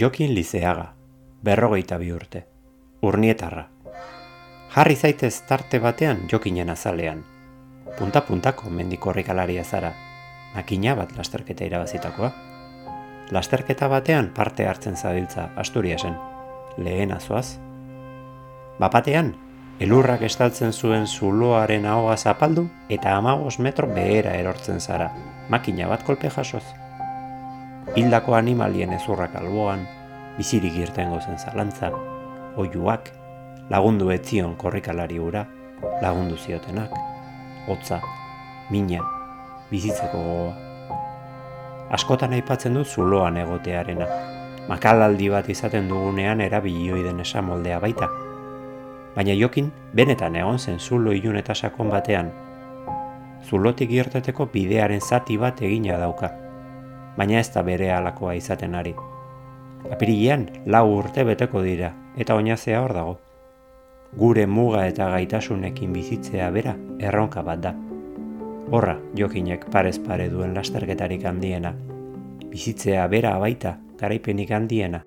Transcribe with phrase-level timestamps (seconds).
[0.00, 0.94] Jokin Lizeaga,
[1.44, 2.40] berrogeita bi urte,
[3.02, 3.68] urnietarra.
[4.74, 7.20] Jarri zaitez tarte batean jokinen azalean.
[7.98, 9.92] Punta-puntako mendiko horrikalaria zara,
[10.56, 12.32] makina bat lasterketa irabazitakoa.
[13.30, 16.18] Lasterketa batean parte hartzen zabiltza Asturiasen,
[16.76, 17.60] lehen azoaz.
[18.80, 19.36] Bapatean,
[19.78, 25.12] elurrak estaltzen zuen zuloaren ahoa zapaldu eta amagos metro behera erortzen zara,
[25.48, 26.64] makina bat kolpe jasoz.
[27.92, 29.84] Hildako animalien ezurrak alboan,
[30.38, 31.90] bizirik irten gozen zalantza,
[32.56, 33.10] oiuak,
[33.70, 35.44] lagundu etzion korrikalari ura,
[36.02, 36.94] lagundu ziotenak,
[37.68, 38.00] hotza,
[38.72, 39.04] mina,
[39.70, 40.54] bizitzeko gogoa.
[41.94, 44.08] Askotan aipatzen dut zuloan egotearena,
[44.68, 48.08] makalaldi bat izaten dugunean erabilioi den esamoldea baita.
[49.14, 52.32] Baina jokin, benetan egon zen zulo ilun eta sakon batean.
[53.44, 56.32] Zulotik irteteko bidearen zati bat egina dauka.
[57.16, 58.94] Baina ez da bere alakoa izaten ari.
[59.92, 63.14] Apirilean lau urte beteko dira, eta oinazea hor dago.
[64.18, 67.74] Gure muga eta gaitasunekin bizitzea bera erronka bat da.
[68.74, 71.74] Horra, jokinek parez pare duen lasterketarik handiena.
[72.50, 75.04] Bizitzea bera baita garaipenik handiena.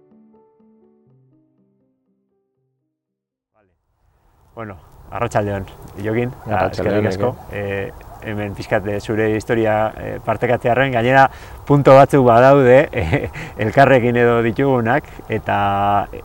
[4.56, 4.78] Bueno,
[5.12, 5.66] arratsaldeon,
[6.02, 7.36] jokin, eskerrik asko.
[7.54, 7.92] E,
[8.24, 11.28] hemen pixkat eh, zure historia e, partekatzearen, gainera
[11.68, 13.30] punto batzuk badaude e,
[13.66, 15.60] elkarrekin edo ditugunak, eta,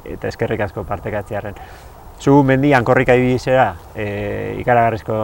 [0.04, 1.58] eta eskerrik asko partekatzearen.
[2.22, 5.14] Zu mendian korrika ibizera e, ikaragarrizko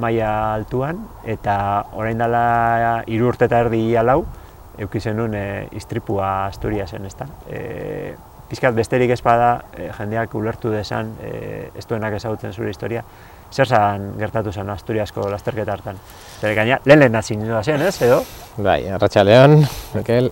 [0.00, 1.58] maila altuan, eta
[1.92, 4.22] orain dela hiru urte eta erdi alau,
[4.78, 5.44] euki zenun e,
[5.76, 7.26] istripua Asturiasen, ezta?
[7.50, 8.14] E,
[8.48, 13.04] pixkat besterik ez bada, e, jendeak ulertu desan, e, ez duenak ezagutzen zure historia,
[13.52, 15.98] zer zan gertatu zen Asturiasko lasterketa hartan?
[16.40, 18.22] Zer gaina, lehen lehen nazi zen, ez, edo?
[18.56, 19.62] Bai, Arratxaleon,
[19.94, 20.30] Mikel,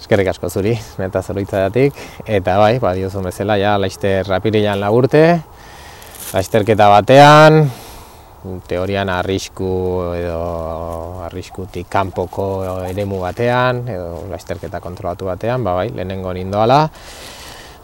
[0.00, 1.94] eskerrik asko zuri, eta zoroitzadatik,
[2.26, 5.40] eta bai, ba, diozun bezala, ja, laizter rapirilan lagurte,
[6.32, 7.62] laizterketa batean,
[8.66, 9.70] teorian arrisku
[10.16, 12.46] edo arriskutik kanpoko
[12.88, 16.88] eremu batean edo lasterketa kontrolatu batean, ba bai, lehenengo nindoala.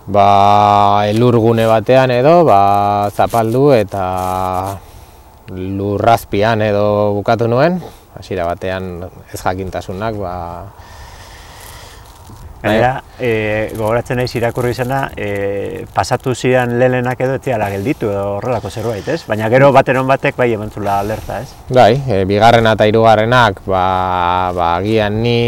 [0.09, 4.81] Ba, elurgune batean edo, ba, zapaldu eta
[5.53, 7.77] lurrazpian edo bukatu nuen.
[8.17, 10.33] Hasiera batean ez jakintasunak, ba,
[12.63, 18.71] Gainera, e, gogoratzen naiz irakurri izana, e, pasatu ziren lelenak edo etziala gelditu edo horrelako
[18.71, 19.21] zerbait, ez?
[19.29, 21.53] Baina gero bateron batek bai emantzula alerta, ez?
[21.71, 23.85] Bai, e, bigarrena eta hirugarrenak, ba,
[24.57, 25.39] ba, agian ni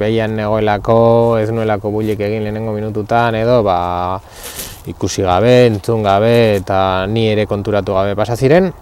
[0.00, 1.00] behian negoelako,
[1.42, 3.78] ez nuelako bulik egin lehenengo minututan edo, ba,
[4.88, 8.72] ikusi gabe, entzun gabe eta ni ere konturatu gabe pasa ziren.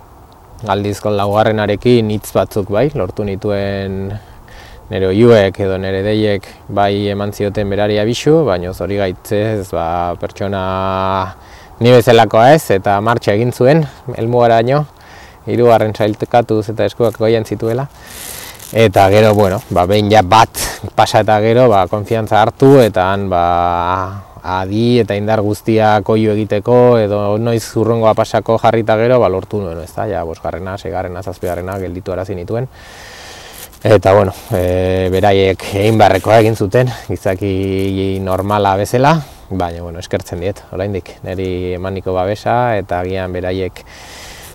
[0.68, 4.12] Aldizko laugarrenarekin hitz batzuk bai, lortu nituen
[4.88, 10.62] nire oiuek edo nire deiek bai eman zioten berari abisu, baina zori gaitzez ba, pertsona
[11.80, 13.84] ni bezalakoa ez eta martxa egin zuen,
[14.16, 14.86] elmugara ino,
[15.46, 17.88] hirugarren sailtekatuz eta eskuak goian zituela.
[18.72, 20.64] Eta gero, bueno, ba, behin ja bat
[20.96, 23.44] pasa eta gero, ba, konfiantza hartu eta han ba,
[24.42, 29.84] adi eta indar guztiak oio egiteko edo noiz urrongoa pasako jarrita gero, ba, lortu nuen,
[29.84, 32.68] ez da, ja, bosgarrena, segarrena, zazpigarrena, gelditu arazi nituen.
[33.84, 39.12] Eta, bueno, e, beraiek egin barrekoa egin zuten, gizaki normala bezala,
[39.50, 43.84] baina, bueno, eskertzen diet, oraindik niri emaniko babesa, eta agian beraiek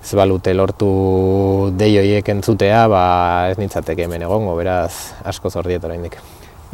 [0.03, 3.05] ez balute lortu deioiek entzutea, ba,
[3.53, 6.19] ez nintzateke hemen egongo, beraz, asko zordiet oraindik.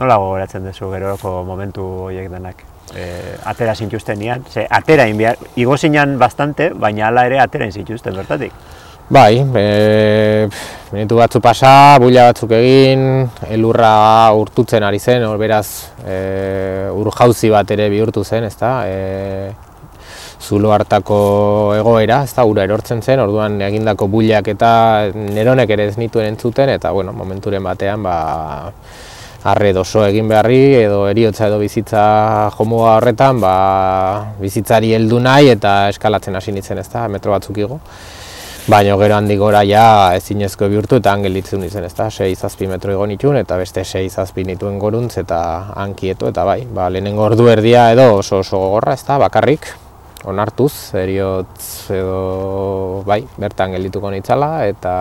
[0.01, 2.65] Nola gogoratzen duzu geroko momentu horiek denak?
[2.97, 3.05] E,
[3.45, 8.57] atera zintuzten nian, ze atera inbiar, igo zinan bastante, baina hala ere atera zintuzten bertatik.
[9.09, 10.47] Bai, e,
[10.93, 15.65] minutu batzu pasa, buila batzuk egin, elurra urtutzen ari zen, hor beraz
[16.05, 16.17] e,
[16.93, 18.69] ur jauzi bat ere bihurtu zen, ezta?
[18.85, 19.49] E,
[20.45, 21.17] zulo hartako
[21.79, 24.69] egoera, ezta ura erortzen zen, orduan egindako builak eta
[25.15, 28.15] neronek ere ez nituen entzuten, eta bueno, momenturen batean, ba,
[29.49, 32.05] arre doso egin beharri edo eriotza edo bizitza
[32.59, 33.57] jomuga horretan, ba,
[34.37, 37.81] bizitzari heldu nahi eta eskalatzen hasi nintzen, ezta, metro batzuk igo.
[38.69, 42.91] Baina gero handik gora ja ezinezko bihurtu eta angel ditzen izen ez da, 6-zazpi metro
[42.93, 45.39] egon itun eta beste 6-zazpi nituen goruntz eta
[45.81, 49.65] hankieto eta bai, ba, lehenengo ordu erdia edo oso oso gogorra ez da, bakarrik,
[50.29, 54.93] onartuz, eriotz edo bai, bertan geldituko nitzala eta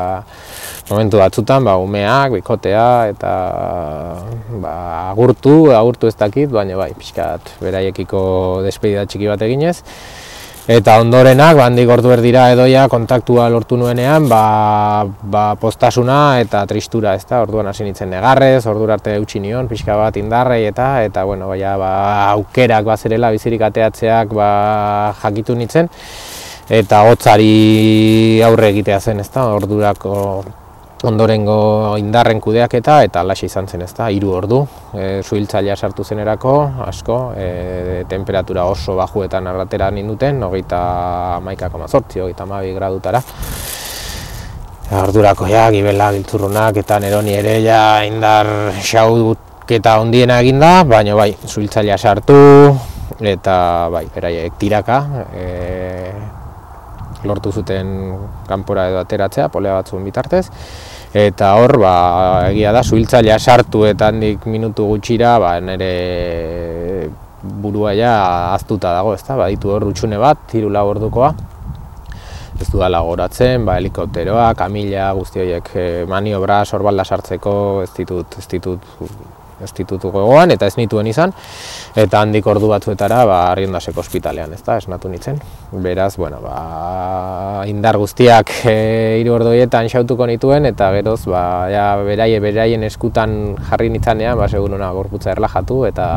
[0.89, 3.35] momentu batzutan ba, umeak, bikotea eta
[4.65, 4.75] ba,
[5.11, 8.25] agurtu, agurtu ez dakit, baina bai, pixkat beraiekiko
[8.65, 9.77] despedida txiki bat eginez
[10.69, 17.15] Eta ondorenak, ba, handik ordu erdira edoia kontaktua lortu nuenean, ba, ba postasuna eta tristura,
[17.17, 21.25] ez da, orduan hasi nintzen negarrez, ordura arte eutxi nion, pixka bat indarrei eta, eta
[21.25, 21.91] bueno, baina, ba,
[22.35, 24.53] aukerak bazerela bizirik ateatzeak ba,
[25.25, 25.89] jakitu nintzen,
[26.69, 30.19] eta hotzari aurre egitea zen, ez da, ordurako
[31.07, 34.61] ondorengo indarren kudeaketa eta alaxe izan zen ezta, hiru ordu.
[34.93, 36.55] E, Zuhiltzailea sartu zenerako,
[36.87, 40.81] asko, e, temperatura oso bajuetan arratera ninduten, hogeita
[41.45, 43.23] maikako mazortzi, hogeita mabi gradutara.
[44.99, 48.49] Ordurako ja, gibela, giltzurrunak eta neroni ere ja indar
[48.81, 52.39] xauduketa ondiena eginda, baina bai, zuhiltzailea sartu
[53.21, 54.99] eta bai, beraiek tiraka,
[55.35, 55.47] e,
[57.25, 58.15] lortu zuten
[58.47, 60.47] kanpora edo ateratzea, polea batzuen bitartez
[61.17, 61.95] eta hor ba,
[62.51, 67.09] egia da suhiltzailea sartu eta handik minutu gutxira ba, nire
[67.43, 68.13] burua ja
[68.55, 69.37] aztuta dago, ezta?
[69.39, 71.33] Ba, ditu hor utxune bat, hiru lau ordukoa.
[72.59, 77.53] Ez du dala goratzen, ba, helikopteroa, kamila, guzti horiek eh, maniobra, sorbalda sartzeko,
[77.85, 78.89] ez ditut, ez ditut
[79.63, 81.33] ez ditutu gogoan eta ez nituen izan
[81.97, 85.41] eta handik ordu batzuetara ba Arriondaseko ospitalean, ezta, esnatu nitzen.
[85.73, 88.77] Beraz, bueno, ba, indar guztiak e,
[89.21, 94.49] hiru ordu horietan xautuko nituen eta geroz ba ja beraie beraien eskutan jarri nitzanean, ba
[94.49, 96.09] seguruna gorputza erlajatu eta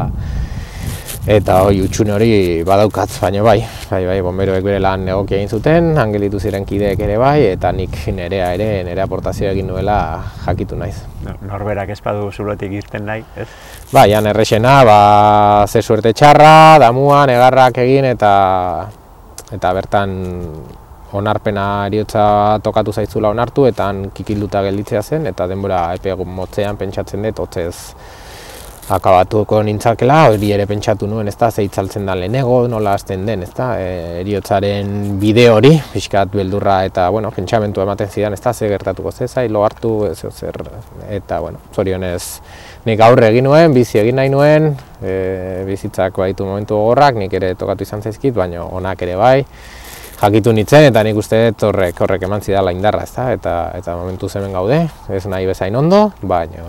[1.28, 2.30] eta hoi utxune hori
[2.66, 3.60] badaukatz, baina bai,
[3.92, 7.94] bai, bai, bomberoek bere lan egokia egin zuten, angelitu ziren kideek ere bai, eta nik
[8.16, 9.98] nerea ere, nere aportazioa egin nuela
[10.48, 10.96] jakitu naiz.
[11.46, 13.48] Norberak ez badu zulotik irten nahi, ez?
[13.94, 15.00] Bai, jan errexena, ba,
[15.68, 18.34] ze suerte txarra, damua, negarrak egin, eta
[19.52, 20.18] eta bertan
[21.12, 27.30] onarpena eriotza tokatu zaitzula onartu, eta han kikilduta gelditzea zen, eta denbora epe motzean pentsatzen
[27.30, 27.76] dut, hotzez
[28.92, 33.52] akabatuko nintzakela, hori ere pentsatu nuen, ez da, zeitzaltzen da lehenego, nola azten den, ez
[33.56, 38.70] da, e, eriotzaren bide hori, pixkat beldurra eta, bueno, pentsamentu ematen zidan, ez da, ze
[38.72, 40.60] gertatuko ze, zai, lo hartu, ez zer,
[41.10, 42.24] eta, bueno, zorionez,
[42.88, 45.14] nik aurre egin nuen, bizi egin nahi nuen, e,
[45.68, 49.38] bizitzak baitu momentu gogorrak, nik ere tokatu izan zaizkit, baina onak ere bai,
[50.22, 53.32] jakitu nintzen eta nik uste dut horrek horrek eman zidala indarra, ezta?
[53.34, 56.66] Eta eta momentu hemen gaude, ez nahi bezain ondo, baina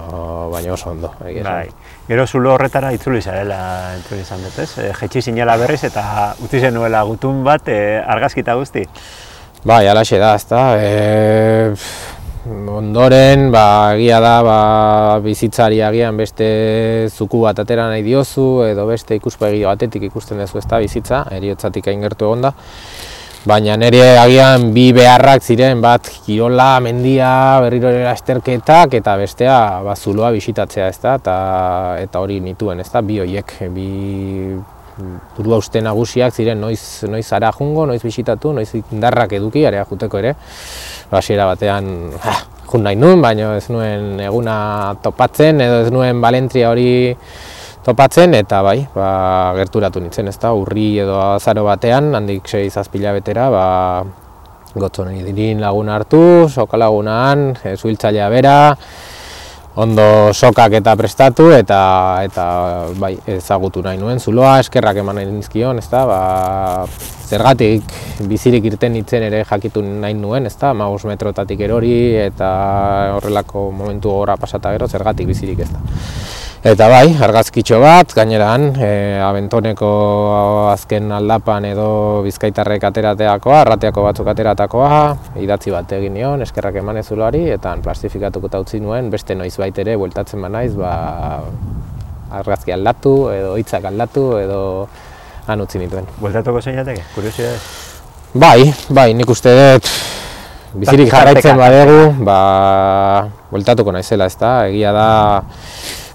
[0.52, 1.12] baina oso ondo.
[1.20, 1.66] Bai.
[2.08, 3.58] Gero zulo horretara itzuli zarela
[3.96, 4.70] entzun izan dut, ez?
[4.78, 8.86] E, jetxi sinela berriz eta utzi zenuela gutun bat e, argazkita guzti.
[9.64, 10.62] Bai, alaxe da, ezta?
[10.80, 11.84] E,
[12.72, 14.58] ondoren, ba, egia da, ba,
[15.22, 16.48] bizitzari agian beste
[17.12, 22.02] zuku bat atera nahi diozu, edo beste ikuspegi batetik ikusten duzu ezta bizitza, eriotzatik hain
[22.02, 22.56] gertu egon da
[23.42, 29.96] baina nire agian bi beharrak ziren bat kirola, mendia, berriro ere esterketak eta bestea ba,
[29.96, 31.34] zuloa bisitatzea ez da, eta,
[32.04, 33.88] eta hori nituen ez da, bi horiek, bi
[35.34, 40.22] burua uste nagusiak ziren noiz, noiz ara jungo, noiz bisitatu, noiz indarrak eduki, area juteko
[40.22, 40.36] ere,
[41.10, 42.36] basiera batean ha,
[42.70, 44.54] jun nahi nuen, baina ez nuen eguna
[45.02, 46.92] topatzen edo ez nuen balentria hori
[47.82, 53.48] topatzen eta bai, ba, gerturatu nintzen, ezta, urri edo azaro batean, handik sei zazpila betera,
[53.50, 53.64] ba,
[54.74, 58.58] gotzon dirin lagun hartu, soka lagunan, zuhiltzailea bera,
[59.82, 60.04] ondo
[60.36, 61.80] sokak eta prestatu eta
[62.26, 62.44] eta
[63.00, 66.20] bai, ezagutu nahi nuen zuloa, eskerrak eman nahi nizkion, ezta, ba,
[67.32, 67.94] zergatik
[68.28, 72.52] bizirik irten nintzen ere jakitu nahi nuen, ezta, maus metrotatik erori eta
[73.16, 75.82] horrelako momentu gora pasata gero, zergatik bizirik ezta.
[76.62, 79.88] Eta bai, argazkitxo bat, gaineran, e, abentoneko
[80.70, 81.86] azken aldapan edo
[82.22, 85.00] bizkaitarrek aterateakoa, arrateako batzuk ateratakoa,
[85.42, 90.40] idatzi bat egin nion, eskerrak eman ezulari, eta plastifikatuko utzi nuen, beste noiz ere, bueltatzen
[90.40, 91.42] ba naiz, ba,
[92.30, 94.60] argazki aldatu, edo hitzak aldatu, edo
[95.48, 96.06] han utzi nituen.
[96.20, 97.62] Bueltatuko zein jateke, kuriosidades?
[98.34, 99.90] Bai, bai, nik uste dut,
[100.78, 102.38] bizirik jarraitzen badegu, ba,
[103.50, 104.38] bueltatuko naizela, ez
[104.70, 105.08] egia da,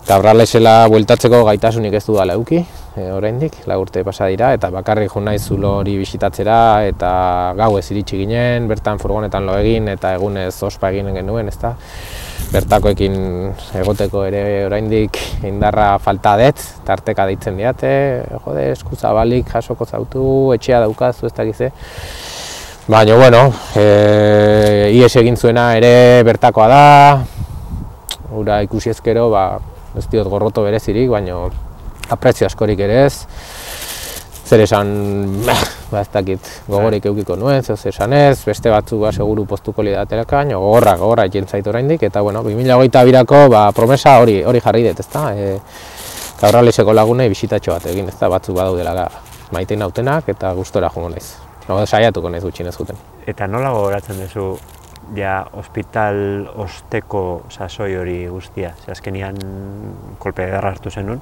[0.08, 2.62] Gabralesela bueltatzeko gaitasunik ez du da leuki,
[2.96, 7.10] e, oraindik, la urte pasa dira, eta bakarrik jo naiz zulo hori bisitatzera, eta
[7.60, 11.74] gau ez iritsi ginen, bertan furgonetan lo egin, eta egunez ospa egin genuen, ezta?
[12.54, 13.20] Bertakoekin
[13.82, 17.94] egoteko ere oraindik indarra falta dut, tarteka deitzen diate,
[18.46, 21.74] jode, eskuzabalik jasoko zautu, etxea daukazu ez dakize.
[22.88, 26.84] Baina, bueno, e, ies egin zuena ere bertakoa da,
[28.40, 29.50] ura ikusi ezkero, ba,
[29.98, 31.40] ez diot gorroto berezirik, baina
[32.14, 33.26] aprezio askorik ere ez.
[34.48, 34.92] Zer esan,
[35.92, 39.92] ba ez dakit, gogorik eukiko nuen, zer esan ez, beste batzuk ba, seguru postuko li
[39.92, 44.64] dateraka, baina gogorra, gogorra egin zaitu oraindik eta bueno, 2008 birako ba, promesa hori hori
[44.64, 45.26] jarri dut, ezta?
[45.36, 45.58] E,
[46.38, 48.30] Gaurraleseko lagunei bisitatxo bat egin, ezta?
[48.32, 49.10] Batzuk badaudela ga,
[49.52, 51.36] maite nautenak eta gustora joango naiz.
[51.68, 52.96] no, saiatuko naiz gutxinez juten.
[53.28, 54.54] Eta nola gogoratzen duzu
[55.16, 58.74] ja ospital osteko sasoi hori guztia?
[58.86, 59.38] Ze azkenian
[60.20, 61.22] kolpe ederra hartu zenun.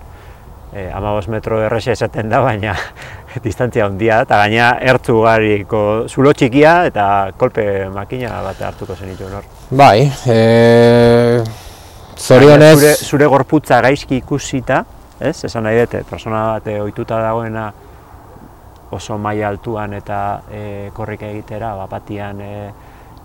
[0.75, 2.73] E, amabos metro errexe esaten da, baina
[3.45, 7.05] distantzia handia eta gaina ertzu gariko zulo txikia eta
[7.37, 7.63] kolpe
[7.93, 9.45] makina bat hartuko zen ditu nor.
[9.71, 11.43] Bai, e,
[12.17, 12.75] zorionez...
[12.79, 14.83] Zure, zure gorputza gaizki ikusita,
[15.19, 15.37] ez?
[15.47, 17.69] Esan nahi dute, persona bat ohituta dagoena
[18.95, 20.19] oso maila altuan eta
[20.51, 22.51] e, korrika egitera, bapatian e,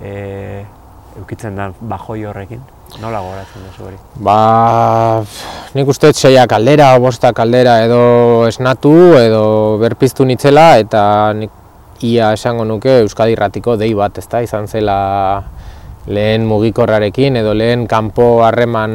[0.00, 0.64] e,
[1.18, 2.60] eukitzen da bajoi horrekin.
[2.98, 3.98] Nola gogoratzen duzu hori?
[4.26, 5.22] Ba,
[5.76, 8.02] nik uste seia kaldera, bosta kaldera edo
[8.48, 9.44] esnatu edo
[9.78, 11.02] berpiztu nitzela eta
[11.38, 11.54] nik
[12.02, 14.40] ia esango nuke Euskadi Irratiko dei bat, ezta?
[14.42, 14.98] Izan zela
[16.10, 18.94] lehen mugikorrarekin edo lehen kanpo harreman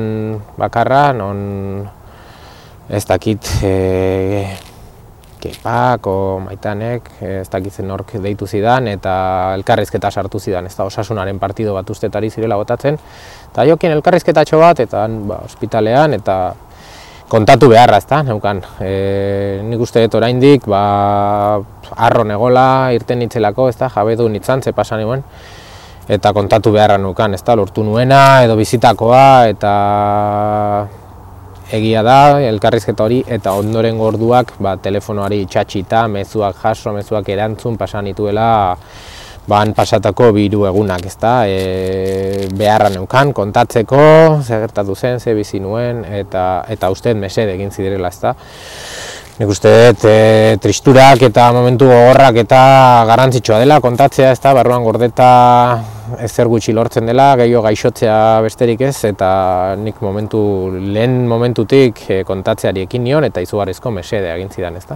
[0.57, 1.85] bakarra, non
[2.89, 3.73] ez dakit e,
[5.45, 9.15] kepak o maitanek, ez dakitzen nork deitu zidan eta
[9.57, 12.97] elkarrizketa sartu zidan, ez da osasunaren partido bat ustetari zirela botatzen.
[13.51, 16.37] Eta jokin elkarrizketatxo bat, eta ba, ospitalean, eta
[17.29, 18.63] kontatu beharra, ezta, neukan.
[18.81, 20.81] E, nik uste dut oraindik, ba,
[21.95, 22.65] arro negola,
[22.97, 25.23] irten nitzelako, ezta, jabedu nitzan, ze pasan nuen
[26.05, 29.71] eta kontatu beharra nukan, ezta, lortu nuena edo bizitakoa eta
[31.73, 38.05] egia da elkarrizketa hori eta ondoren gorduak ba, telefonoari itxatxita, mezuak jaso, mezuak erantzun pasan
[38.05, 38.49] nituela
[39.47, 43.99] ban pasatako biru egunak, ezta, e, beharra neukan kontatzeko,
[44.41, 48.35] ze gertatu zen, ze bizi nuen eta eta usted mesede egin zidirela, ezta.
[49.35, 52.59] Nik uste dut e, tristurak eta momentu gogorrak eta
[53.09, 55.27] garrantzitsua dela kontatzea, ez da, barruan gordeta
[56.23, 58.15] ezer gutxi lortzen dela, gehiago gaixotzea
[58.45, 60.39] besterik ez, eta nik momentu,
[60.79, 64.95] lehen momentutik e, kontatzeari ekin nion eta izugarrizko mesede egin zidan, ez da.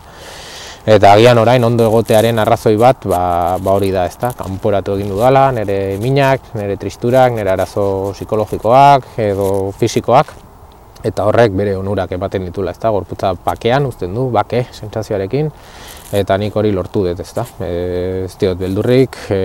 [0.88, 3.24] Eta agian orain ondo egotearen arrazoi bat, ba,
[3.60, 9.18] ba hori da, ez da, kanporatu egin dudala, nire minak, nire tristurak, nire arazo psikologikoak
[9.20, 10.38] edo fisikoak,
[11.04, 12.92] eta horrek bere onurak ematen ditula, ezta?
[12.92, 15.52] Gorputza bakean uzten du, bake sentsazioarekin
[16.20, 17.46] eta nik hori lortu dut, ezta?
[17.62, 19.40] E, ez diot beldurrik, e,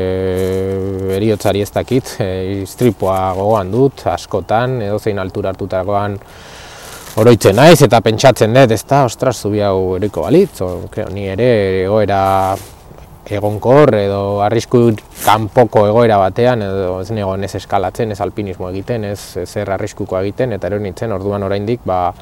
[1.18, 2.28] eriotzari ez dakit, e,
[2.64, 6.16] istripoa gogoan dut, askotan, edo zein altura hartutakoan
[7.20, 9.04] oroitzen naiz eta pentsatzen dut, ezta?
[9.11, 11.50] Ostras, zubi hau eriko balitz, o, creo, ni ere
[11.84, 12.23] egoera
[13.30, 14.90] egonkor edo arrisku
[15.24, 20.52] kanpoko egoera batean edo ez nego ez eskalatzen, ez alpinismo egiten, ez zer arriskuko egiten
[20.52, 22.12] eta ero nintzen orduan oraindik ba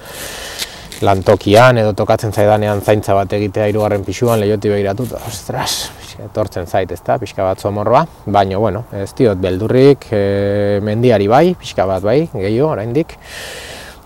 [1.03, 5.91] lantokian edo tokatzen zaidanean zaintza bat egitea hirugarren pisuan lehioti begiratu eta ostras,
[6.23, 11.87] etortzen zait ezta, pixka bat zomorroa, baina bueno, ez diot beldurrik, e, mendiari bai, pixka
[11.91, 13.17] bat bai, gehiago oraindik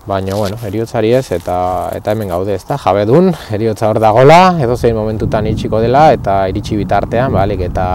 [0.07, 1.57] baina bueno, eriotzari ez eta
[1.95, 2.77] eta hemen gaude, ezta?
[2.79, 7.87] Jabedun, eriotza hor dagola, edo zein momentutan itxiko dela eta iritsi bitartean, balik eta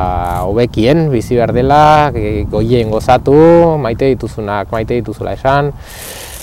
[0.45, 2.13] hobekien bizi behar dela,
[2.53, 3.35] goien gozatu,
[3.81, 5.73] maite dituzunak, maite dituzula esan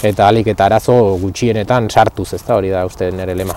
[0.04, 2.56] eta alik eta arazo gutxienetan sartuz, ezta?
[2.58, 3.56] Hori da uste nere lema.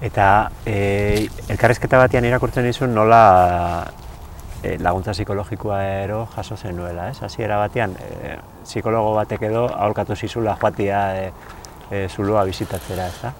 [0.00, 0.26] Eta
[0.64, 3.24] e, elkarrezketa batean irakurtzen dizun nola
[4.62, 7.22] e, laguntza psikologikoa ero jaso zenuela, ez?
[7.22, 11.30] Hasiera batean e, psikologo batek edo aholkatu zizula joatia e,
[11.90, 13.32] e, zulua bizitatzera, ez da?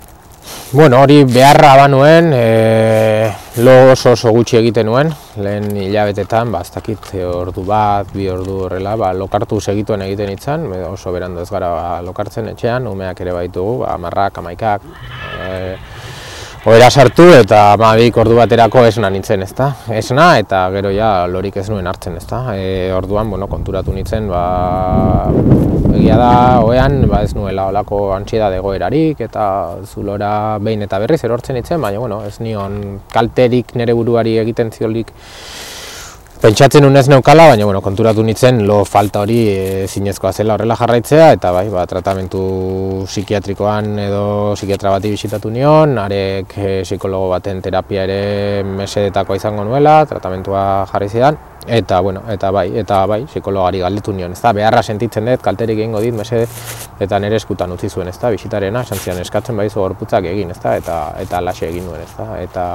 [0.73, 6.71] Bueno, hori beharra banuen, e, lo oso oso gutxi egiten nuen, lehen hilabetetan, ba, ez
[6.73, 11.71] dakit, ordu bat, bi ordu horrela, ba, lokartu segituen egiten itzan, oso berandu ez gara
[11.75, 14.87] ba, lokartzen etxean, umeak ere baitugu, ba, marrak, amaikak,
[15.43, 15.50] e,
[16.69, 19.71] Oera sartu eta amabik ordu baterako esna nintzen, ezta?
[19.97, 22.43] Esna eta gero ja lorik ez nuen hartzen, ezta?
[22.52, 24.43] E, orduan, bueno, konturatu nintzen, ba,
[25.95, 29.47] egia da, oean, ba, ez nuela olako antxieda degoerarik eta
[29.88, 32.76] zulora behin eta berriz erortzen nintzen, baina, bueno, ez nion
[33.09, 35.14] kalterik nere buruari egiten ziolik
[36.41, 41.27] Pentsatzen unez neukala, baina bueno, konturatu nintzen lo falta hori e, zinezkoa zela horrela jarraitzea
[41.35, 42.41] eta bai, ba, tratamentu
[43.05, 44.23] psikiatrikoan edo
[44.57, 51.13] psikiatra bati bisitatu nion, arek e, psikologo baten terapia ere mesedetakoa izango nuela, tratamentua jarri
[51.13, 51.37] zidan,
[51.69, 54.57] eta bueno, eta bai, eta bai, psikologari galdetu nion, ezta?
[54.57, 56.49] Beharra sentitzen dut, kalterik egingo dit mesede
[57.05, 58.33] eta nere eskutan utzi zuen, ezta?
[58.33, 60.79] Bisitarena, santzian eskatzen baizu gorputzak egin, ezta?
[60.81, 62.33] Eta eta lase egin nuen, ezta?
[62.41, 62.71] Eta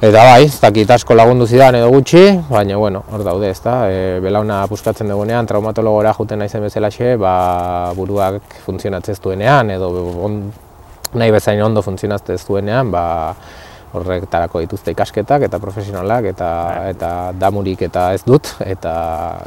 [0.00, 3.74] Eta bai, ez dakit asko lagundu zidan edo gutxi, baina bueno, hor daude, ez da,
[3.92, 7.32] e, belauna puskatzen dugunean, traumatologora juten naizen bezalaxe, ba,
[7.98, 9.90] buruak funtzionatzen duenean, edo
[10.24, 10.38] on,
[11.20, 13.02] nahi bezain ondo funtzionatzen ez duenean, ba,
[13.92, 16.48] horretarako dituzte ikasketak eta profesionalak eta
[16.94, 18.94] eta damurik eta ez dut eta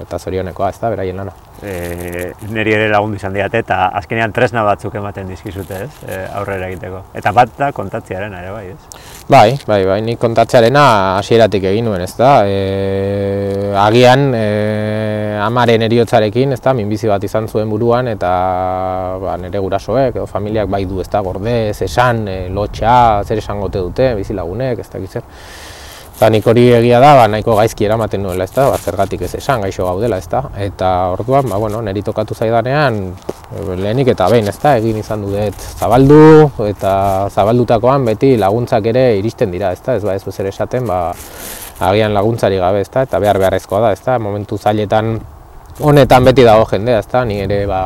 [0.04, 1.34] eta zorionekoa ez da beraien lana.
[1.64, 5.90] E, niri ere lagundu izan diate eta azkenean tresna batzuk ematen dizkizute, ez?
[6.08, 7.04] E, aurrera egiteko.
[7.18, 9.02] Eta bat da kontatziaren ere bai, ez?
[9.30, 10.86] Bai, bai, bai, nik kontatzearena
[11.18, 12.32] hasieratik egin nuen, ez da.
[12.46, 14.46] E, agian, e,
[15.44, 18.32] amaren eriotzarekin, ez da, minbizi bat izan zuen buruan, eta
[19.24, 23.64] ba, nire gurasoek, edo familiak bai du, ez da, gordez, esan, e, lotxa, zer esan
[23.64, 25.26] gote dute, bizilagunek, ez da, gizzer.
[26.14, 29.32] Eta nik hori egia da, ba, nahiko gaizki eramaten nuela, ez da, ba, zergatik ez
[29.40, 30.44] esan, gaixo gaudela, ez da.
[30.62, 33.00] Eta orduan, ba, bueno, niri tokatu zaidanean,
[33.82, 36.22] lehenik eta behin, ez da, egin izan dut zabaldu,
[36.70, 36.94] eta
[37.34, 41.02] zabaldutakoan beti laguntzak ere iristen dira, ez da, ez ba, ez zer esaten, ba,
[41.90, 45.18] agian laguntzari gabe, ez da, eta behar beharrezkoa da, ez da, momentu zailetan
[45.80, 47.24] honetan beti dago jendea, ezta?
[47.26, 47.82] Ni ere ba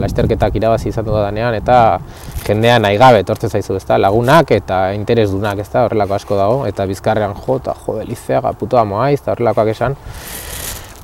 [0.00, 1.98] lasterketak irabazi izan danean eta
[2.46, 3.98] jendea nahi gabe etortzen zaizu, ezta?
[3.98, 5.84] Lagunak eta interesdunak, ezta?
[5.84, 9.96] Horrelako asko dago eta bizkarrean jo ta jo delizea putoa moaiz eta horrelakoak esan.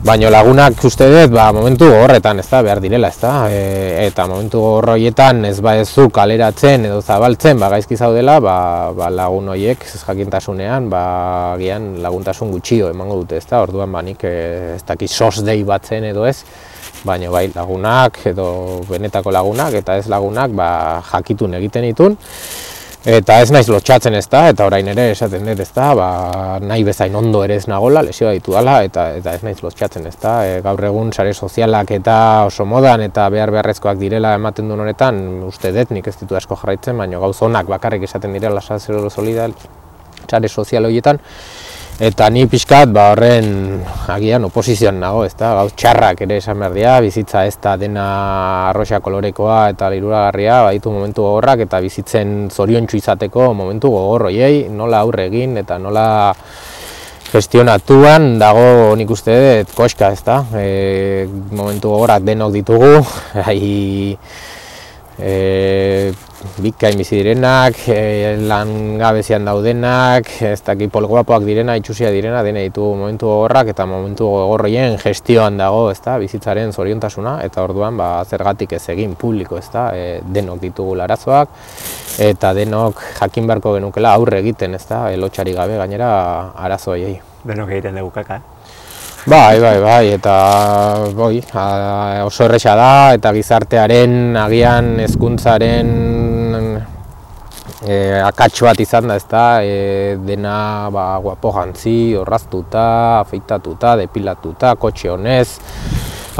[0.02, 3.60] Baina lagunak uste dut, ba, momentu horretan, ez da, behar direla, ez da, e,
[4.08, 8.56] eta momentu horroietan ez ba ez kaleratzen edo zabaltzen, ba, gaizki zaudela, ba,
[8.98, 14.02] ba, lagun horiek, ez jakintasunean, ba, gian laguntasun gutxio emango dute, ez da, orduan, ba,
[14.02, 16.40] nik e, ez dakit sos dei batzen edo ez,
[17.06, 20.68] baina bai lagunak edo benetako lagunak eta ez lagunak ba,
[21.12, 22.18] jakitun egiten ditun,
[23.02, 26.04] Eta ez naiz lotxatzen ez da, eta orain ere esaten dut ez da, ba,
[26.62, 30.34] nahi bezain ondo ere ez nagola, lesioa ditu eta, eta ez naiz lotxatzen ez da.
[30.46, 35.42] E, gaur egun sare sozialak eta oso modan eta behar beharrezkoak direla ematen duen honetan,
[35.42, 40.84] uste dut nik ez ditu asko jarraitzen, baina gauz onak bakarrik esaten direla sare sozial
[40.84, 41.18] horietan,
[42.00, 46.72] Eta ni pixkat, ba, horren agian oposizioan nago, ez da, gau txarrak ere esan behar
[46.72, 48.04] dira, bizitza ez da dena
[48.70, 55.26] arroxa kolorekoa eta liruragarria, baditu momentu gogorrak eta bizitzen zorion izateko momentu gogorroiei, nola aurre
[55.28, 56.32] egin eta nola
[57.28, 63.04] gestionatuan dago nik uste dut koska, ez da, e, momentu gogorrak denok ditugu,
[63.46, 64.16] hai,
[65.18, 66.12] e,
[66.62, 72.84] bikain bizi direnak, e, lan gabezian daudenak, ez daki polguapoak direna, itxusia direna, dena ditu
[72.98, 78.76] momentu gogorrak eta momentu gogorroien gestioan dago, ez da, bizitzaren zoriontasuna, eta orduan ba, zergatik
[78.78, 81.52] ez egin publiko, ez da, e, denok ditugu larazoak,
[82.22, 86.10] eta denok jakin beharko genukela aurre egiten, ez da, elotxari gabe gainera
[86.56, 87.20] arazoiei.
[87.44, 88.61] Denok egiten dugu kaka, eh?
[89.24, 90.32] Bai, bai, bai, eta
[91.14, 91.36] boi,
[92.26, 95.92] oso erresa da, eta gizartearen, agian, hezkuntzaren
[97.86, 105.12] e, akatxo bat izan da, ezta, e, dena ba, guapo jantzi, horraztuta, afeitatuta, depilatuta, kotxe
[105.14, 105.60] honez,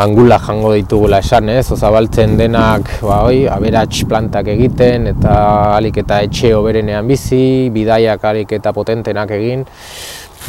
[0.02, 5.36] angula jango ditugula esan ez, ozabaltzen denak, ba, oi, aberats plantak egiten, eta
[5.76, 9.62] alik eta etxe oberenean bizi, bidaiak alik eta potentenak egin,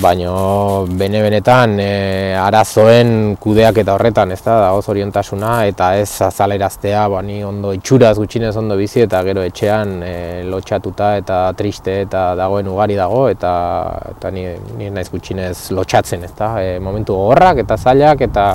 [0.02, 7.04] baino bene benetan e, arazoen kudeak eta horretan ez da dago zoriontasuna eta ez azaleraztea
[7.14, 10.16] ba, ni ondo itxuraz gutxinez ondo bizi eta gero etxean e,
[10.50, 13.54] lotxatuta eta triste eta dagoen ugari dago eta,
[14.16, 14.48] eta ni,
[14.80, 18.50] ni naiz gutxinez lotxatzen ez da e, momentu gogorrak eta zailak eta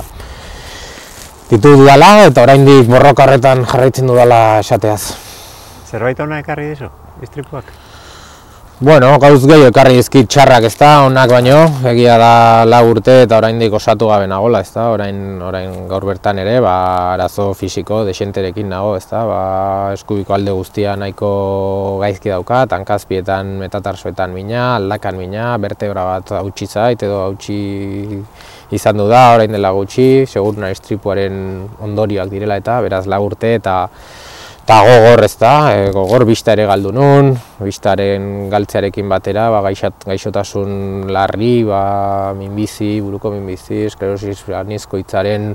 [1.49, 5.03] ditu dudala eta oraindik borroka horretan jarraitzen dudala esateaz.
[5.89, 6.91] Zerbait hona ekarri dizu,
[7.23, 7.78] istripuak?
[8.81, 11.57] Bueno, gauz gehi ekarri izkit txarrak ez da, onak baino,
[11.89, 12.29] egia da
[12.63, 16.75] lau urte eta oraindik osatu gabe nagola ez da, orain, orain gaur bertan ere, ba,
[17.17, 19.41] arazo fisiko desenterekin nago ez da, ba,
[19.97, 21.33] eskubiko alde guztia nahiko
[22.05, 27.59] gaizki dauka, tankazpietan metatarsoetan mina, aldakan mina, bertebra bat hautsi zait edo hautsi
[28.71, 33.57] izan du da, orain dela gutxi, segur nahi estripuaren ondorioak direla eta, beraz lau urte
[33.59, 33.81] eta
[34.69, 40.05] eta gogor ez da, e, gogor bista ere galdu nun, bistaren galtzearekin batera, ba, gaixat,
[40.05, 45.49] gaixotasun larri, ba, minbizi, buruko minbizi, esklerosis anizko hitzaren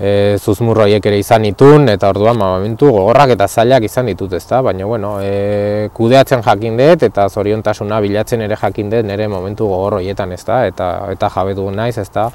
[0.00, 4.46] e, zuzmurroiek ere izan ditun, eta orduan ba, momentu gogorrak eta zailak izan ditut ez
[4.48, 9.68] da, baina bueno, e, kudeatzen jakin dut eta zoriontasuna bilatzen ere jakin dut nire momentu
[9.68, 12.30] gogorroietan ez da, eta, eta jabetu naiz ez da,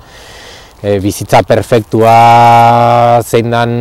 [0.86, 3.72] e, bizitza perfektua zein dan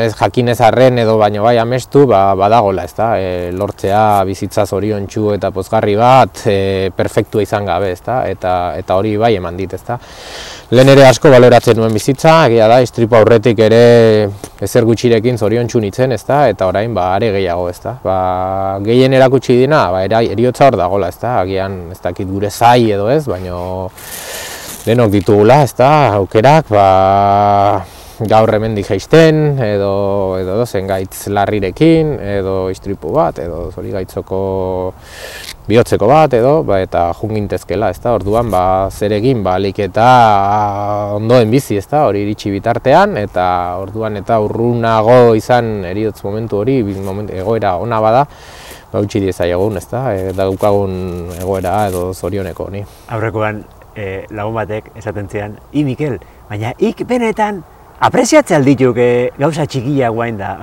[0.00, 5.06] ez jakinez arren edo baino bai amestu, ba, badagola ez da, e, lortzea bizitza zorion
[5.10, 6.56] txu eta pozgarri bat e,
[6.96, 9.98] perfektua izan gabe ez da, eta, eta hori bai eman dit ez da.
[10.72, 13.84] Lehen ere asko baloratzen nuen bizitza, egia da, istripu aurretik ere
[14.64, 17.98] ezer gutxirekin zorion txu nitzen ez da, eta orain ba, are gehiago ez da.
[18.02, 18.18] Ba,
[18.86, 23.10] gehien erakutsi dina, ba, eriotza hor dagola ez da, agian ez dakit gure zai edo
[23.12, 23.58] ez, baino
[24.86, 26.86] denok ditugula, ez da, aukerak, ba,
[28.30, 34.38] gaur hemendik jaisten, edo, edo dozen gaitz larrirekin, edo istripu bat, edo zori gaitzoko
[35.66, 38.62] bihotzeko bat, edo, ba, eta jungintezkela, ez da, orduan, ba,
[38.94, 40.06] zer egin, ba, alik eta
[41.18, 43.48] ondoen bizi, ez da, hori iritsi bitartean, eta
[43.82, 48.22] orduan eta urrunago izan eriotz momentu hori, moment, egoera ona bada,
[48.92, 52.86] ba, utxi diezaiegun, ez da, e, daukagun egoera edo zorioneko honi.
[53.10, 53.64] Aurrekoan,
[53.96, 56.18] e, lagun batek esaten zian, i Mikel,
[56.50, 57.62] baina ik benetan
[57.98, 60.56] apreziatze aldituk e, gauza txikia guain da.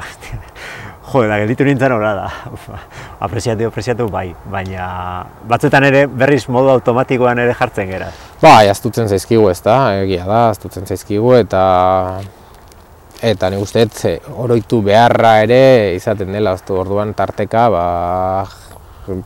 [1.11, 2.27] jo, da, gelditu nintzen horra da.
[3.25, 4.85] apreziatu, apreziatu bai, baina
[5.49, 8.11] batzuetan ere berriz modu automatikoan ere jartzen gera.
[8.41, 11.63] Bai, aztutzen zaizkigu ez da, egia da, aztutzen zaizkigu eta
[13.23, 17.85] eta nik uste oroitu beharra ere izaten dela, aztu orduan tarteka, ba,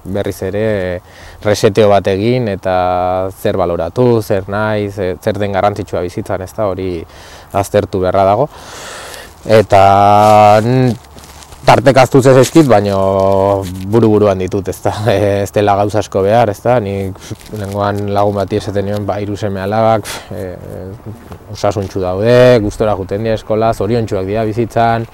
[0.04, 0.66] berriz ere
[1.44, 2.78] reseteo bat egin eta
[3.32, 6.92] zer baloratu, zer nahi, zer den garrantzitsua bizitzan ez da hori
[7.54, 8.50] aztertu beharra dago.
[9.48, 9.84] Eta
[11.68, 12.96] tartek aztu ez baina
[13.92, 14.94] buru-buruan ditut ez da,
[15.44, 17.18] ez dela gauza asko behar ez da, nik
[17.60, 20.46] nengoan lagun bati esaten nion, ba, iru seme alabak, e,
[21.52, 25.08] osasuntxu daude, gustora juten dira eskola, zoriontsuak dira bizitzan,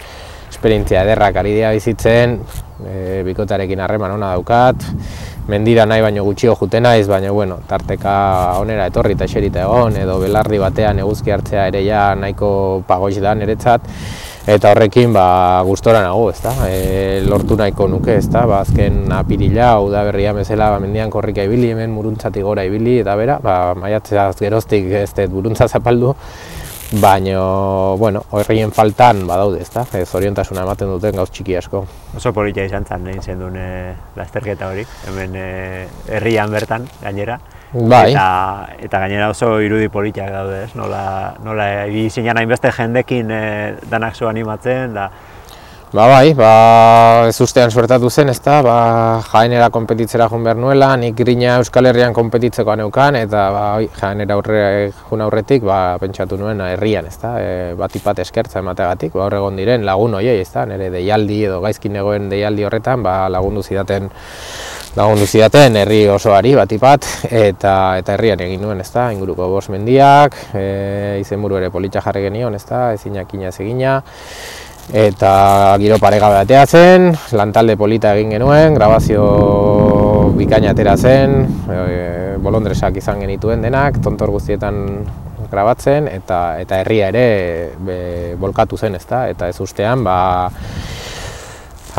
[0.53, 2.37] esperientzia ederrak ari dira bizitzen,
[2.85, 4.85] e, bikotarekin harreman ona daukat,
[5.49, 10.19] mendira nahi baino gutxio juten naiz, baina bueno, tarteka onera etorri eta eserita egon, edo
[10.21, 13.89] belardi batean eguzki hartzea ere ja nahiko pagoiz da niretzat,
[14.47, 15.25] eta horrekin ba,
[15.67, 16.53] gustora nago, ezta?
[16.67, 18.45] E, lortu nahiko nuke, ezta?
[18.49, 23.15] Ba, azken apirila, uda berria bezala, ba, mendian korrika ibili, hemen muruntzatik gora ibili, eta
[23.19, 26.13] bera, ba, maiatzea geroztik ez dut buruntza zapaldu,
[27.01, 29.85] baino, bueno, horreien faltan badaude, ezta?
[29.97, 31.83] Ez orientasuna ematen duten gauz txiki asko.
[32.17, 33.67] Oso politia izan zen, egin zen duen e,
[34.17, 35.47] lasterketa hori, hemen e,
[36.13, 37.39] herrian bertan, gainera.
[37.73, 38.11] Bai.
[38.11, 38.25] Eta,
[38.85, 40.73] eta gainera oso irudi politiak daude, ez?
[40.77, 41.03] Nola,
[41.43, 43.43] nola e, hainbeste jendekin e,
[43.89, 45.09] danak zo animatzen, da,
[45.93, 48.77] Ba bai, ba, ez ustean suertatu zen, ezta, ba,
[49.27, 53.67] jaenera kompetitzera joan behar nuela, nik grina Euskal Herrian kompetitzeko neukan, eta ba,
[53.99, 54.63] jaenera aurre,
[55.11, 59.85] jun aurretik, ba, pentsatu nuen herrian, ezta, e, bat ipat eskertza emategatik, ba, horregon diren
[59.85, 64.09] lagun hoiei, ezta, nire deialdi edo gaizkin egoen deialdi horretan, ba, lagundu zidaten
[64.97, 70.41] lagundu zidaten herri osoari bat ipat, eta, eta herrian egin nuen, ezta, inguruko bos mendiak,
[70.57, 70.65] e,
[71.21, 73.99] izenburu ere politxa jarri genion, ezta, ezinak inaz egina,
[74.91, 79.23] eta giro paregabe batea zen, lantalde polita egin genuen, grabazio
[80.35, 84.81] bikaina atera zen, e, bolondresak izan genituen denak, tontor guztietan
[85.51, 87.27] grabatzen, eta eta herria ere
[87.79, 87.97] be,
[88.39, 89.27] bolkatu zen, ezta?
[89.31, 90.49] Eta ez ustean, ba,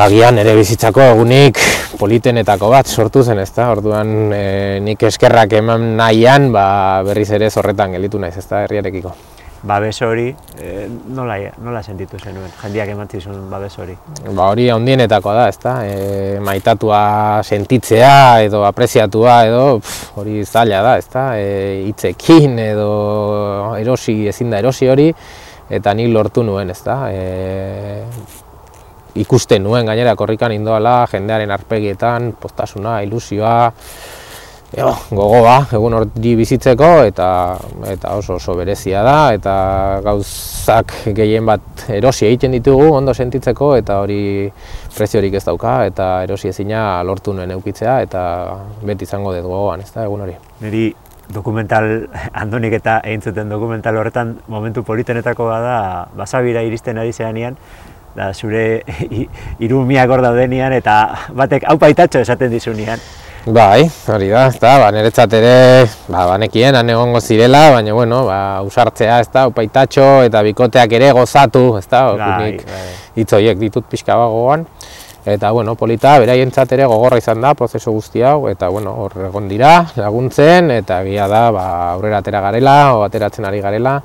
[0.04, 1.60] agian ere bizitzako egunik
[2.00, 3.70] politenetako bat sortu zen, ezta?
[3.72, 6.66] Orduan e, nik eskerrak eman nahian, ba,
[7.06, 9.14] berriz ere zorretan gelitu naiz, ezta, herriarekiko
[9.64, 10.28] babes hori
[10.60, 13.96] e, nola, nola sentitu zenuen, jendiak eman zizun babes hori?
[14.36, 15.74] Ba hori handienetakoa da, ezta?
[15.88, 19.64] E, maitatua sentitzea edo apreziatua edo
[20.20, 21.26] hori zaila da, ezta?
[21.40, 22.90] E, hitzekin edo
[23.80, 25.10] erosi ezin da erosi hori
[25.74, 26.98] eta nik lortu nuen, ezta?
[27.10, 28.04] E,
[29.24, 33.72] ikusten nuen gainera korrikan indoala jendearen arpegietan, postasuna, ilusioa,
[34.74, 37.26] Jo, gogoa, egun hori bizitzeko eta
[37.92, 39.52] eta oso oso berezia da eta
[40.02, 44.50] gauzak gehien bat erosi egiten ditugu ondo sentitzeko eta hori
[44.96, 48.22] preziorik ez dauka eta erosi ezina lortu nuen eukitzea eta
[48.82, 50.34] beti izango dut gogoan, ez da, egun hori.
[50.64, 50.84] Neri
[51.34, 52.08] dokumental,
[52.42, 55.76] andonik eta egin zuten dokumental horretan momentu politenetako da
[56.16, 57.56] basabira iristen ari zeanean,
[58.16, 58.82] da zure
[59.66, 60.96] irumiak hor daudenian eta
[61.30, 62.98] batek hau paitatxo esaten dizunean.
[63.44, 68.22] Bai, hori da, ez da, ba, niretzat ere, ba, banekien, han egongo zirela, baina, bueno,
[68.24, 72.84] ba, usartzea, ez da, upaitatxo, eta bikoteak ere gozatu, ez da, bai, bai.
[73.20, 74.64] hitzoiek ditut pixka bagoan.
[75.28, 79.52] Eta, bueno, polita, beraientzat ere gogorra izan da, prozesu guzti hau, eta, bueno, hor egon
[79.52, 83.98] dira, laguntzen, eta gila da, ba, aurrera atera garela, o ateratzen ari garela,